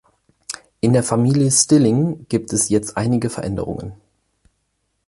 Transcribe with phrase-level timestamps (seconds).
[0.79, 3.93] In der Familie Stilling gibt es jetzt einige Veränderungen.